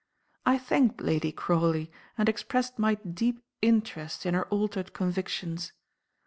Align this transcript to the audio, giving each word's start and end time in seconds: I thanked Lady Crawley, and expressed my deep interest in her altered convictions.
I 0.47 0.57
thanked 0.57 0.99
Lady 0.99 1.31
Crawley, 1.31 1.91
and 2.17 2.27
expressed 2.27 2.79
my 2.79 2.95
deep 2.95 3.39
interest 3.61 4.25
in 4.25 4.33
her 4.33 4.45
altered 4.47 4.93
convictions. 4.93 5.73